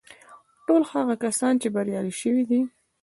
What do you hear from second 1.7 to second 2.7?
بريالي شوي دي.